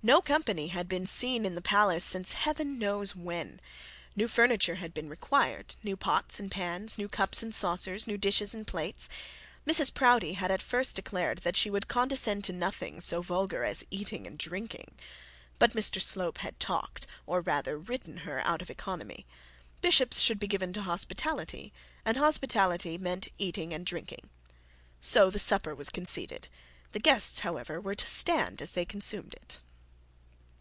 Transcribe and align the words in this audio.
No 0.00 0.20
company 0.20 0.68
had 0.68 0.86
been 0.86 1.06
seen 1.06 1.44
in 1.44 1.56
the 1.56 1.60
palace 1.60 2.04
since 2.04 2.34
heaven 2.34 2.78
knows 2.78 3.16
when. 3.16 3.60
New 4.14 4.28
furniture 4.28 4.76
had 4.76 4.94
been 4.94 5.08
required, 5.08 5.74
new 5.82 5.96
pots 5.96 6.38
and 6.38 6.48
pans, 6.52 6.98
new 6.98 7.08
cups 7.08 7.42
and 7.42 7.52
saucers, 7.52 8.06
new 8.06 8.16
dishes 8.16 8.54
and 8.54 8.64
plates. 8.64 9.08
Mrs 9.66 9.92
Proudie 9.92 10.34
had 10.34 10.62
first 10.62 10.94
declared 10.94 11.38
that 11.38 11.56
she 11.56 11.68
would 11.68 11.88
condescend 11.88 12.44
to 12.44 12.52
nothing 12.52 13.00
so 13.00 13.22
vulgar 13.22 13.64
as 13.64 13.84
eating 13.90 14.24
and 14.24 14.38
drinking; 14.38 14.94
but 15.58 15.72
Mr 15.72 16.00
Slope 16.00 16.38
had 16.38 16.60
talked, 16.60 17.08
or 17.26 17.40
rather 17.40 17.76
written 17.76 18.18
her 18.18 18.38
out 18.46 18.62
of 18.62 18.70
economy! 18.70 19.26
bishops 19.80 20.20
should 20.20 20.38
be 20.38 20.46
given 20.46 20.72
to 20.74 20.82
hospitality, 20.82 21.72
and 22.04 22.16
hospitality 22.16 22.96
meant 22.98 23.30
eating 23.36 23.72
and 23.74 23.84
drinking. 23.84 24.30
So 25.00 25.28
the 25.28 25.40
supper 25.40 25.74
was 25.74 25.90
conceded; 25.90 26.46
the 26.92 27.00
guests, 27.00 27.40
however, 27.40 27.80
were 27.80 27.96
to 27.96 28.06
stand 28.06 28.62
as 28.62 28.72
they 28.72 28.84
consumed 28.84 29.34
it. 29.34 29.58